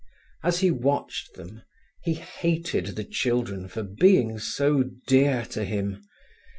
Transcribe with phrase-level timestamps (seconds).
[0.41, 1.61] As he watched them,
[2.01, 6.01] he hated the children for being so dear to him.